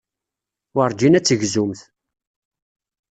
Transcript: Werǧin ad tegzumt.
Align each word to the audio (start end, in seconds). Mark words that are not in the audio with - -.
Werǧin 0.75 1.17
ad 1.17 1.25
tegzumt. 1.25 1.81